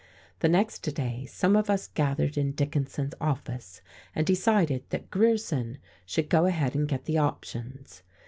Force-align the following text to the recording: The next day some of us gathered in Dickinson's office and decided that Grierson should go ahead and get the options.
The 0.39 0.49
next 0.49 0.79
day 0.79 1.27
some 1.27 1.55
of 1.55 1.69
us 1.69 1.87
gathered 1.87 2.35
in 2.35 2.53
Dickinson's 2.53 3.13
office 3.21 3.83
and 4.15 4.25
decided 4.25 4.83
that 4.89 5.11
Grierson 5.11 5.77
should 6.07 6.27
go 6.27 6.47
ahead 6.47 6.73
and 6.73 6.87
get 6.87 7.05
the 7.05 7.19
options. 7.19 8.01